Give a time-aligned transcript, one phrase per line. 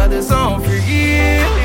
[0.00, 1.59] but it's on for you.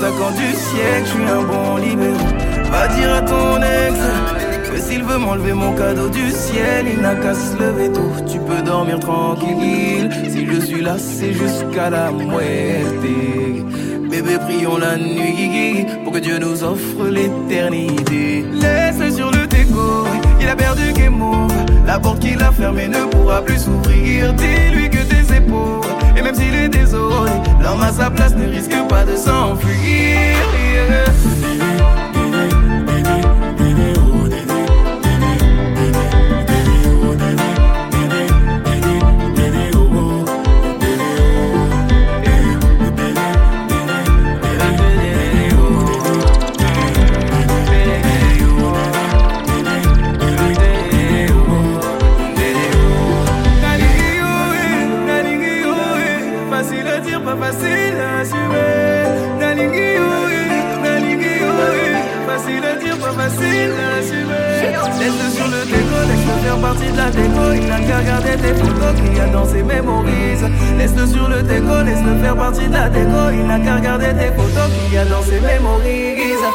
[0.00, 2.34] attaquant du siècle, je suis un bon libéraux.
[2.70, 3.98] Va dire à ton ex
[4.70, 8.12] que s'il veut m'enlever mon cadeau du ciel, il n'a qu'à se lever tôt.
[8.30, 10.10] Tu peux dormir tranquille.
[10.28, 13.04] Si je suis là, c'est jusqu'à la muerte.
[14.10, 18.44] Bébé, prions la nuit pour que Dieu nous offre l'éternité.
[18.52, 20.06] Laisse sur le déco,
[20.40, 21.22] il a perdu Game.
[21.86, 24.32] La porte qu'il a fermée ne pourra plus s'ouvrir.
[24.34, 24.99] Dis-lui que
[26.16, 27.32] et même s'il est désolé,
[27.62, 30.36] l'homme à sa place ne risque pas de s'enfuir.
[67.70, 70.44] N'a qu'à regarder tes photos qu'il y a dans ses mémorises.
[70.76, 73.30] Laisse-le sur le déco, laisse-le faire partie de la déco.
[73.32, 76.46] Il n'a qu'à regarder tes photos qu'il y a dans ses mémorises.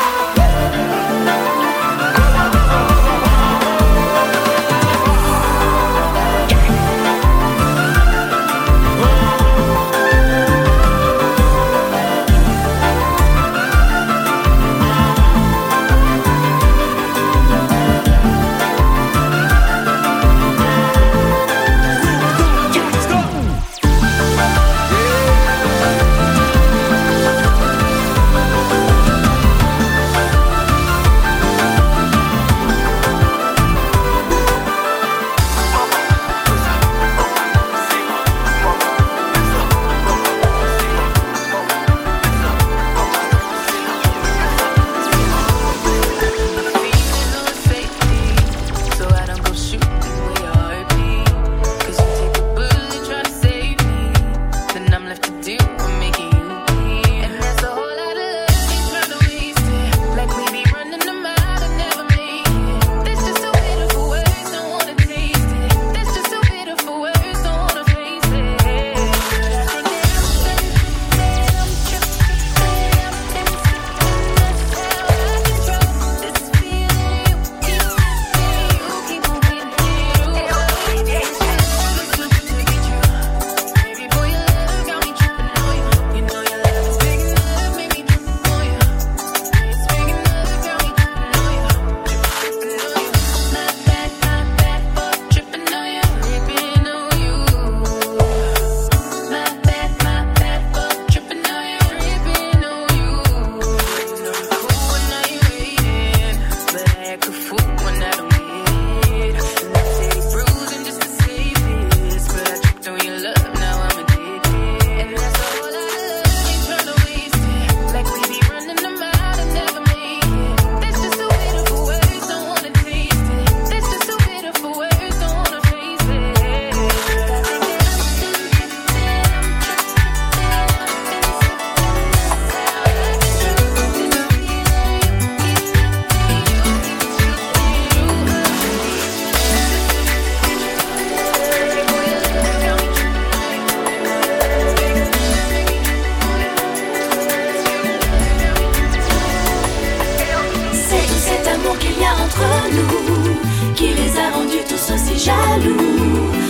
[154.96, 156.45] aussi jaloux.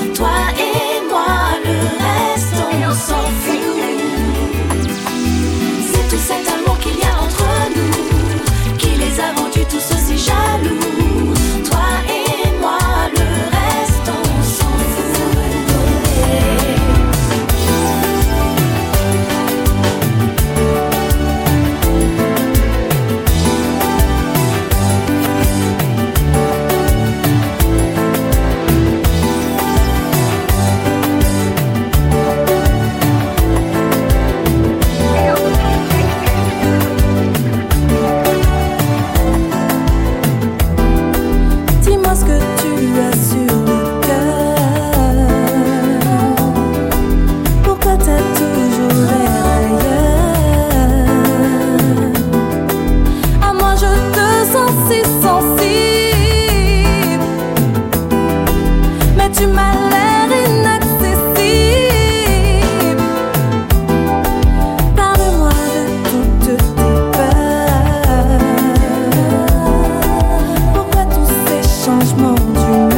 [72.38, 72.95] hold you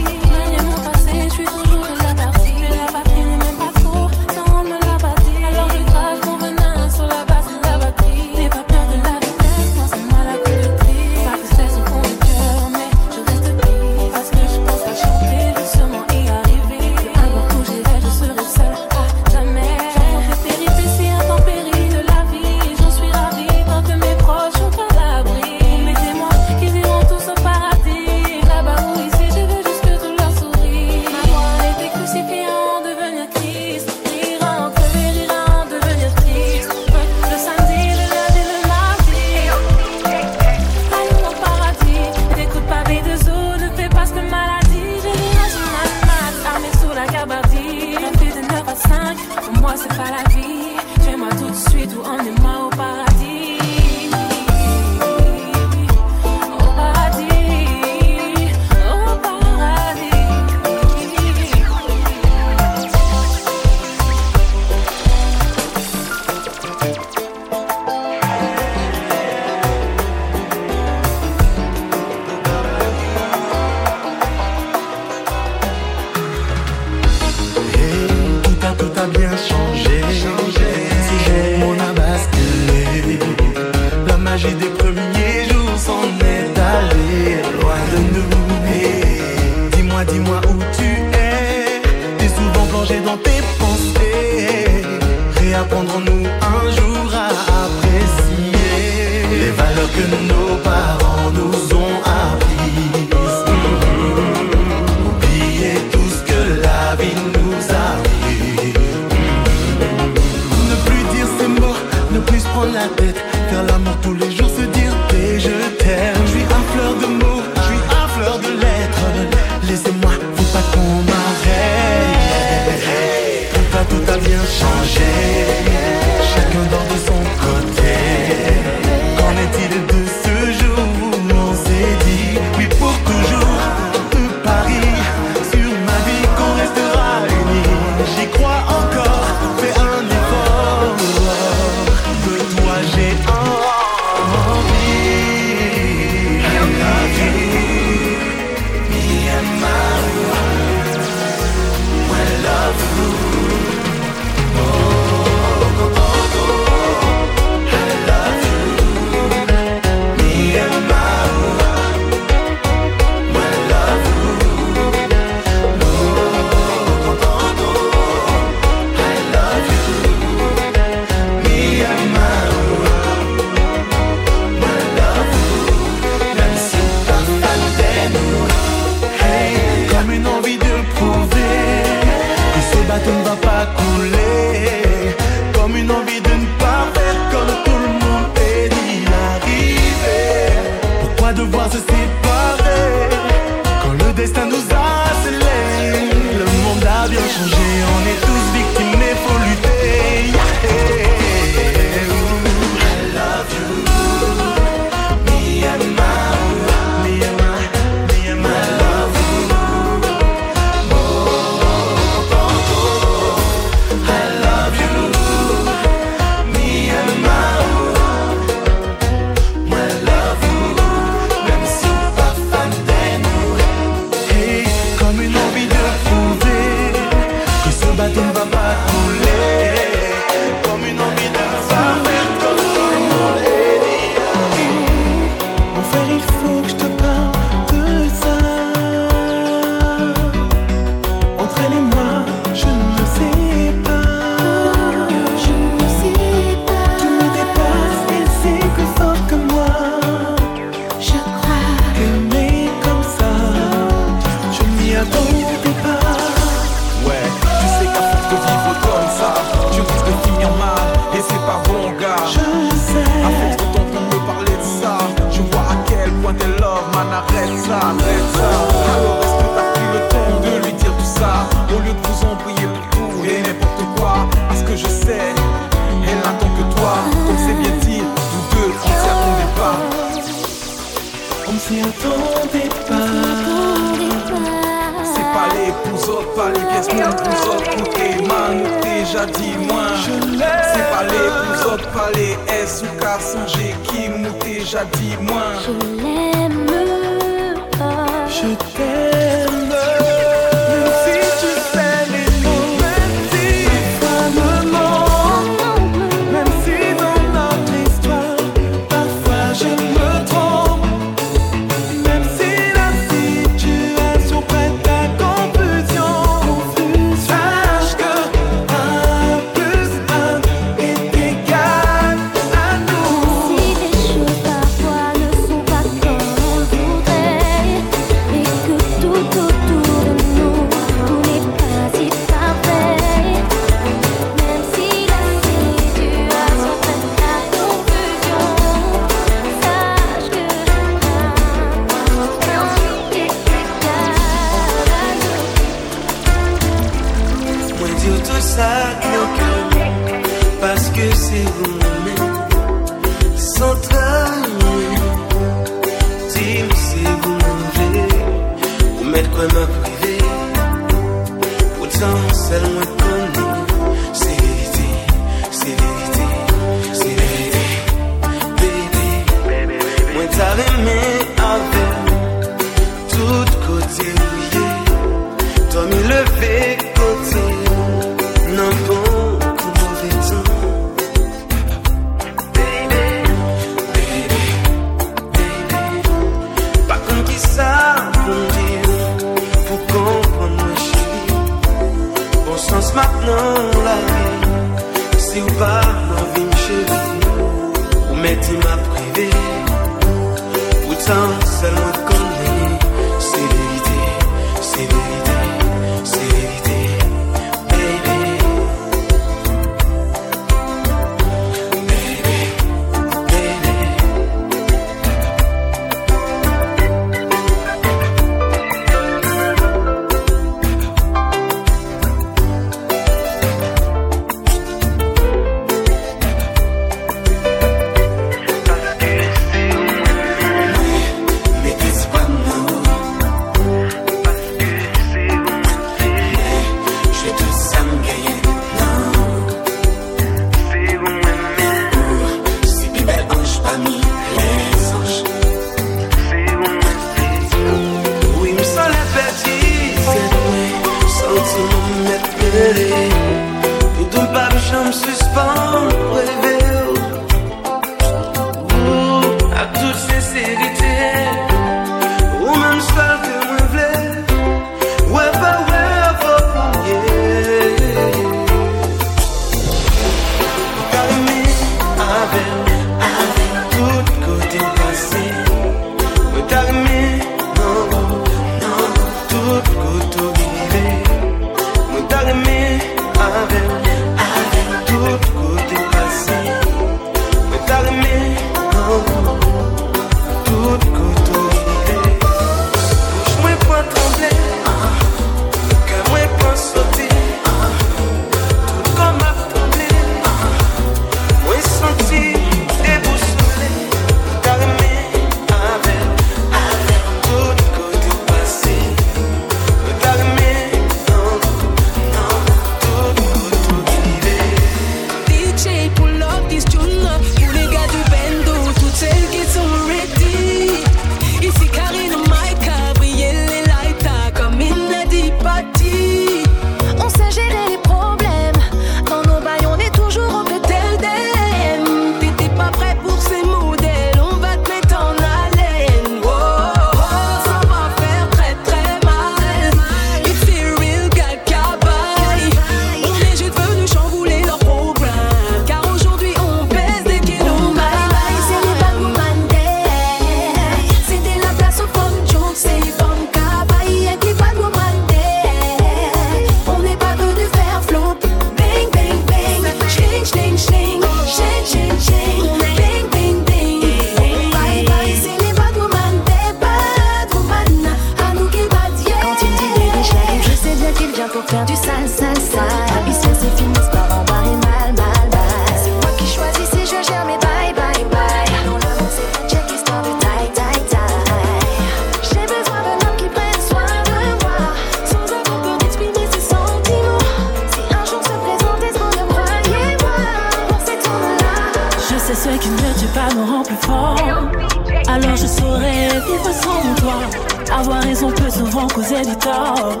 [598.94, 600.00] causer du tort.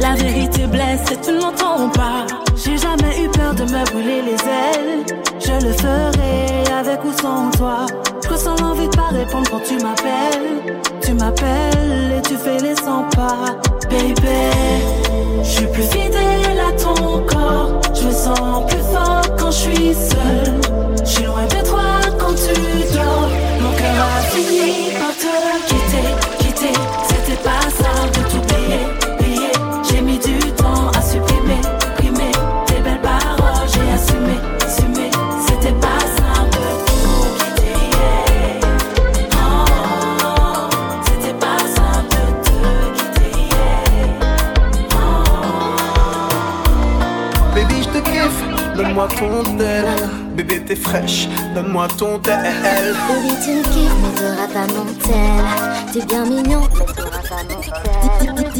[0.00, 2.26] La vérité blesse et tu ne l'entends pas.
[2.56, 5.04] J'ai jamais eu peur de me brûler les ailes.
[5.38, 7.86] Je le ferai avec ou sans toi.
[8.24, 10.80] Je ressens l'envie de pas répondre quand tu m'appelles.
[11.02, 13.58] Tu m'appelles et tu fais les 100 pas.
[13.90, 14.40] Baby,
[15.42, 17.80] je suis plus fidèle à ton corps.
[17.94, 20.60] Je me sens plus fort quand je suis seule.
[21.04, 21.82] Je loin de toi
[22.18, 23.28] quand tu dors.
[23.60, 24.81] Mon cœur a fini
[50.36, 55.92] Bébé t'es fraîche, donne-moi ton tel Baby tu me kiffes mais t'auras pas mon tel.
[55.92, 56.62] T'es bien mignon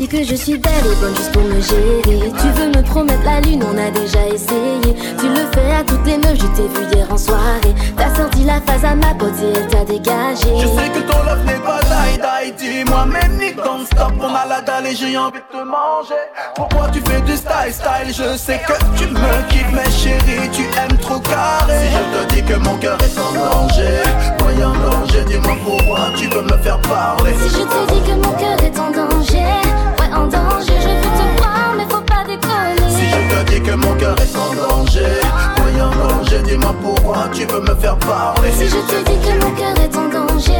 [0.02, 2.32] Dis, que je suis belle et bonne juste pour me gérer.
[2.40, 4.80] Tu veux me promettre la lune, on a déjà essayé.
[5.16, 7.72] Tu le fais à toutes les meufs, je t'ai vu hier en soirée.
[7.96, 10.58] T'as sorti la phase à ma pote et elle t'a dégagé.
[10.58, 12.52] Je sais que ton love n'est pas die die.
[12.58, 16.22] Dis-moi même ni non-stop, on a la dalle et j'ai envie de te manger.
[16.56, 18.08] Pourquoi tu fais du style style?
[18.08, 22.34] Je sais que tu me kiffes mais chérie tu aimes trop car si je te
[22.34, 24.02] dis que mon cœur est en danger
[24.40, 27.34] Voyant danger, dis-moi pourquoi tu veux me faire parler.
[27.40, 29.71] Si je te dis que mon cœur est en danger
[30.14, 32.88] en danger, je veux te voir mais faut pas déconner.
[32.88, 35.20] Si je te dis que mon cœur est en danger
[35.56, 38.50] Voyant danger, dis-moi pourquoi tu veux me faire parler.
[38.52, 40.52] Si je te dis que mon cœur est en danger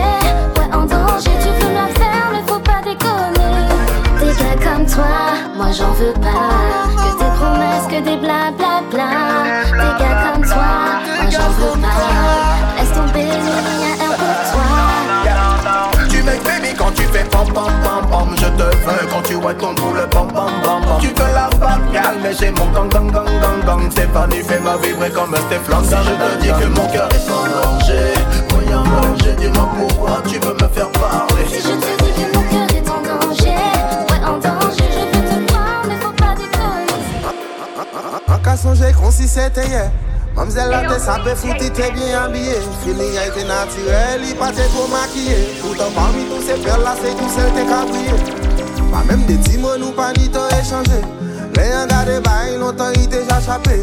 [0.56, 3.68] Ouais en danger, tu veux la faire mais faut pas déconner.
[4.20, 5.04] Des gars comme toi,
[5.56, 6.48] moi j'en veux pas.
[6.96, 9.06] Que tes promesses, que des blablabla bla,
[9.72, 9.84] bla.
[9.84, 10.70] Des gars comme toi
[11.30, 12.78] j'en veux pas.
[12.78, 13.28] Laisse tomber,
[16.22, 19.06] un m'aimes baby quand tu fais pam pam pam pam Je te veux.
[19.10, 22.50] Quand tu vois ton boule pam pam pam pam Tu veux la bagarre mais j'ai
[22.50, 23.90] mon gang gang gang gang gang.
[23.90, 25.84] Stéphanie fait ma vibrer comme Stéphane.
[25.84, 28.14] Si je te dis que mon cœur est en danger.
[28.50, 31.44] Voyant manger, dis-moi pourquoi tu veux me faire parler.
[31.48, 33.58] Si je te dis que mon cœur est en danger
[34.10, 36.86] Ouais en danger, je veux te voir mais faut pas déconner.
[38.28, 39.90] En cas songer qu'on si c'était hier
[40.36, 44.64] Mamzè la te sape fouti te byen ambye Fili ya ite natirel, i pa te
[44.72, 48.16] tro makiye Toutan parmi tou se pel la se tou sel te kabriye
[48.92, 51.02] Pa mèm de ti moun ou pa ni to e chanje
[51.52, 53.76] Le yon gade bayi lontan yi deja chapè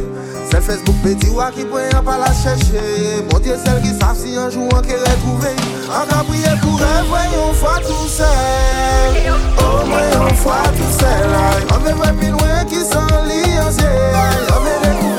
[0.50, 2.82] Sel Facebook pe di wak yi pwen yon pa la chèche
[3.30, 5.54] Bon diye sel ki saf si anjou an ke retrouve
[5.94, 9.22] An kabriye pou rev, wè yon fwa tou sel
[9.62, 13.74] Oh, wè yon fwa tou sel An ve wè pin wè ki san li yon
[13.78, 15.19] sel An ve dekou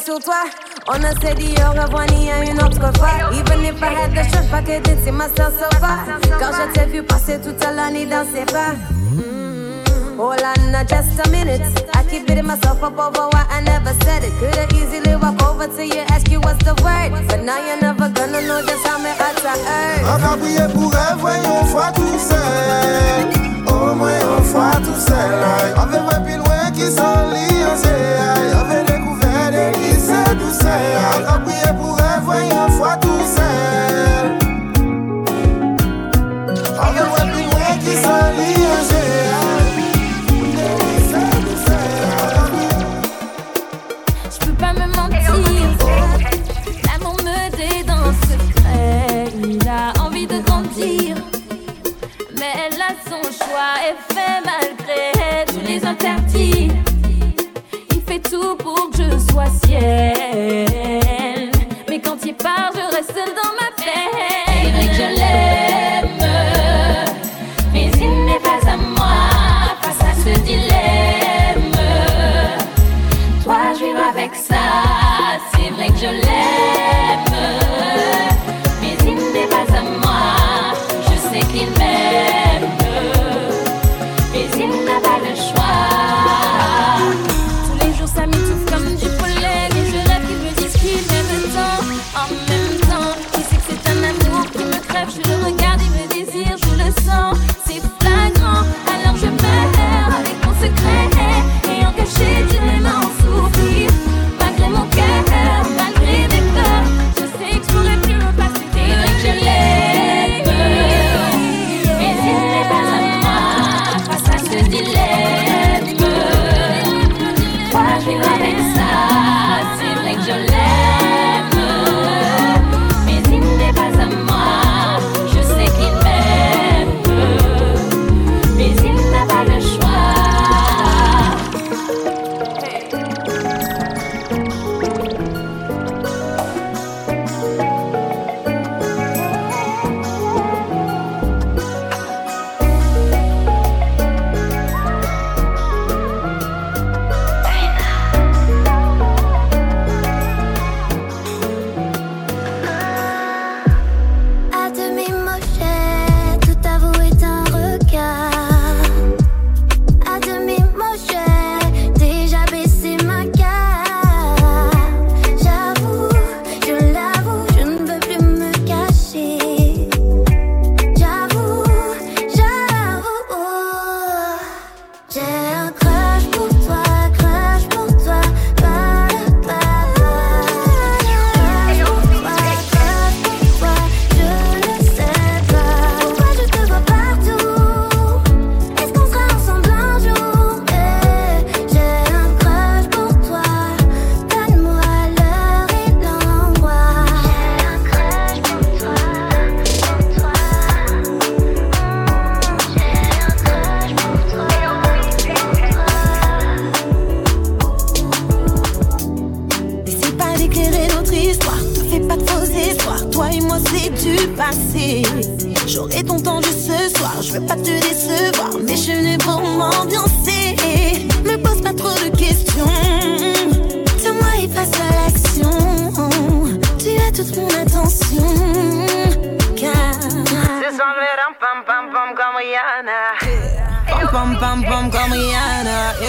[0.00, 0.44] sur toi.
[0.88, 3.30] On a s'est dit au revoir ni à une autre fois.
[3.32, 4.62] Even if I had the chance, I
[5.58, 5.98] so far.
[6.40, 8.72] Quand je t'ai vu passer toute la nuit dans ses pas.
[9.12, 10.18] Mm.
[10.18, 11.60] Hold on, not just a minute.
[11.94, 14.32] I keep beating myself up over why I never said it.
[14.40, 17.12] Could've easily walk over to you, ask you what's the word.
[17.28, 20.20] But now you're never gonna know just how my heart I hurt.
[20.20, 23.66] On a prié pour elle, voyons fois tout seul.
[23.68, 25.74] Au moins une fois tout seul.
[25.76, 26.25] On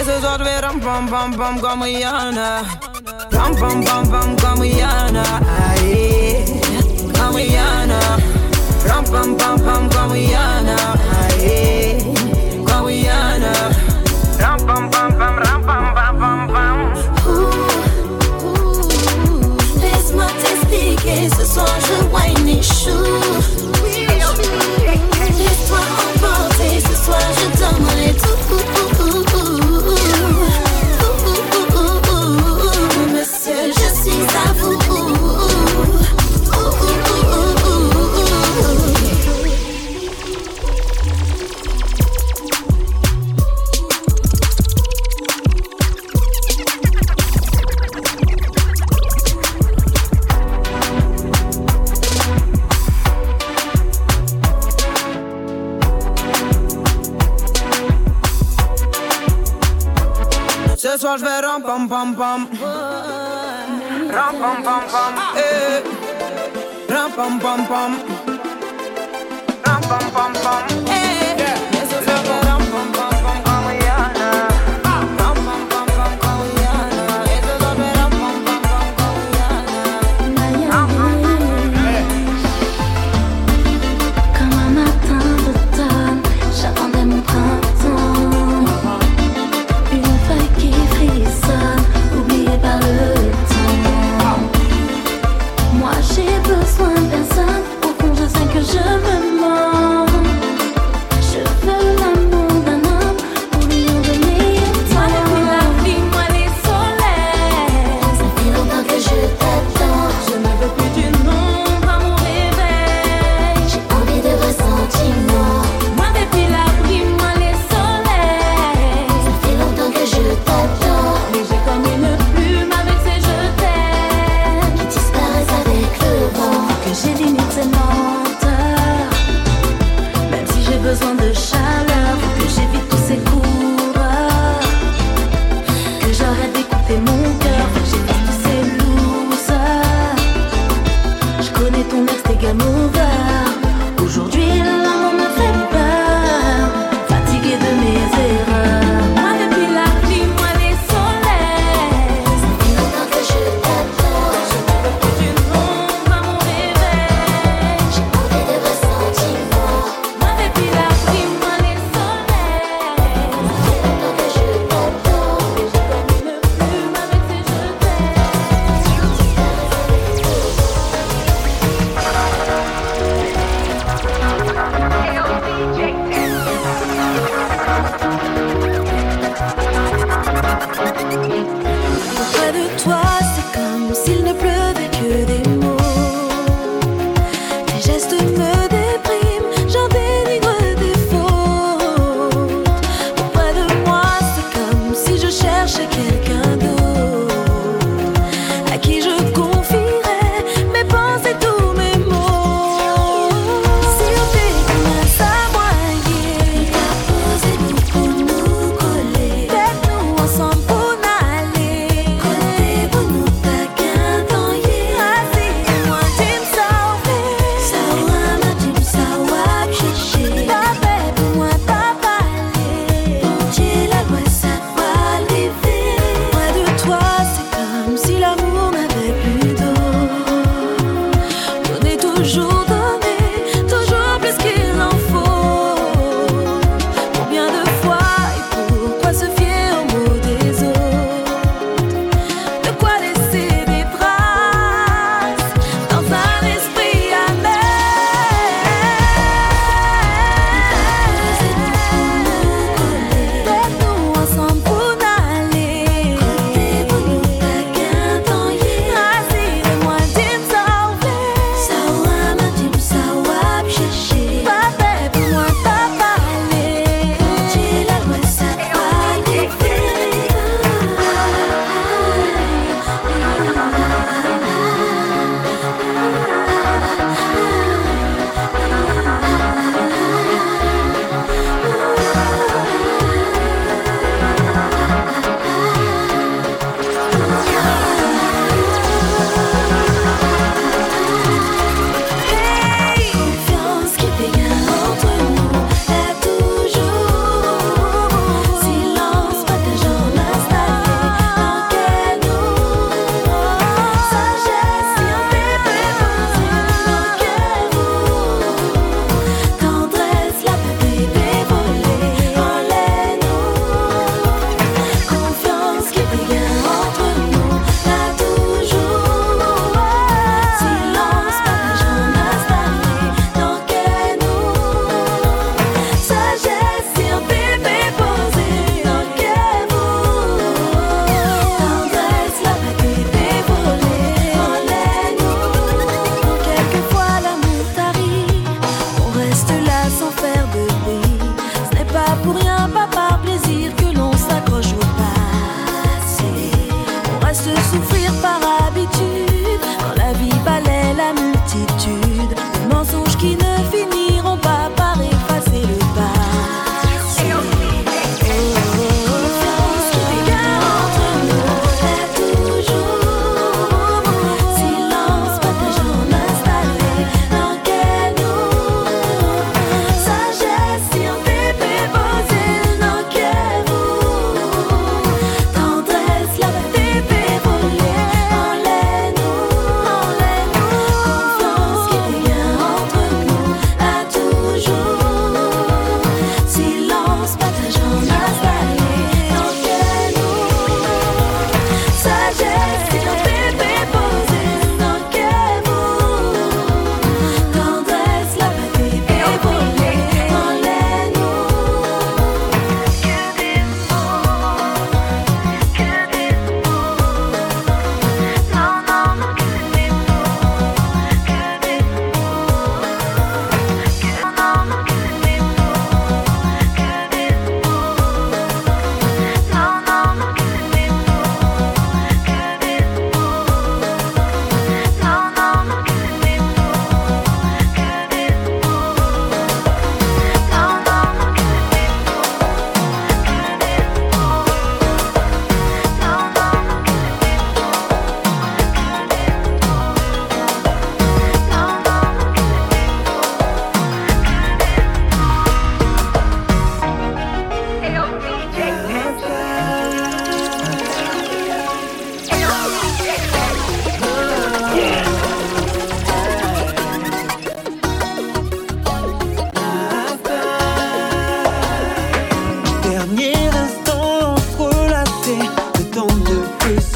[0.00, 2.60] Is het wat weer ram pam pam pam Gamuyana
[3.30, 5.22] Ram pam pam pam Gamuyana
[5.68, 6.44] Aye
[7.12, 8.00] Gamuyana
[8.86, 10.76] Ram pam pam pam Gamuyana
[11.20, 11.96] Aye
[12.64, 13.52] Gamuyana
[14.38, 16.76] Ram pam pam pam ram pam pam pam pam
[19.82, 23.02] Laisse-moi t'expliquer, ce soir je wine et chou
[25.38, 28.77] Laisse-toi emporter, ce soir je donnerai tout
[61.88, 63.80] pam pam pam.
[64.12, 65.14] Ram pam pam pam.
[65.36, 65.82] Eh.
[66.88, 67.92] Ram pam pam pam.
[69.66, 70.62] Ram pam pam pam.
[70.92, 71.07] Eh.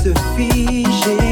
[0.03, 1.32] se figer.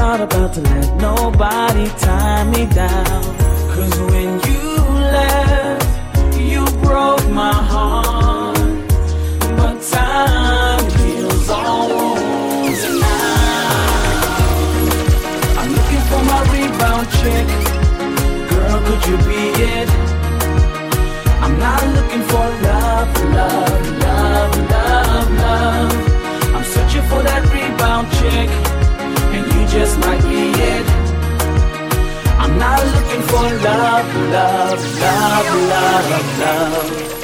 [0.00, 3.22] Not about to let nobody tie me down.
[3.72, 4.62] Cause when you
[5.16, 5.86] left,
[6.40, 8.56] you broke my heart.
[9.58, 13.60] But time heals all wounds now.
[15.60, 17.46] I'm looking for my rebound chick.
[18.50, 19.42] Girl, could you be
[19.76, 19.88] it?
[21.44, 25.92] I'm not looking for love, love, love, love, love.
[26.56, 28.48] I'm searching for that rebound chick,
[29.70, 30.86] just might be it.
[32.42, 37.19] I'm not looking for love, love, love, love, love.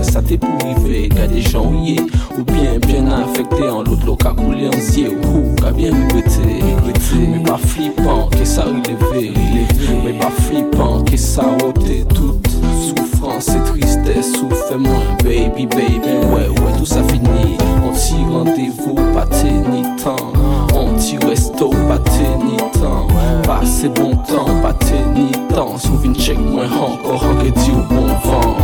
[0.00, 2.00] ça t'est pour arriver, qu'à des gens ouillés,
[2.38, 6.62] ou bien bien affecté en l'autre loca coulé en zier, ou qu'à bien regretter,
[7.28, 9.32] mais pas flippant, que ça relevé,
[10.04, 12.48] mais pas flippant, que ça ôté toute
[12.80, 18.14] souffrance et tristesse, ou fait moins, baby, baby, ouais, ouais, tout ça fini, on s'y
[18.14, 20.32] rendez-vous, pas ni temps,
[20.74, 22.00] on t'y resto, pas
[22.44, 23.06] ni temps,
[23.44, 24.74] passer bon temps, pas
[25.14, 28.56] ni temps, souvin check moi encore, que dit au bon vent.